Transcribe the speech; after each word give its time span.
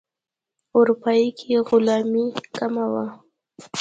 اروپا 0.77 1.13
کې 1.37 1.51
غلامي 1.67 2.25
کمه 2.55 2.85
وه. 2.91 3.05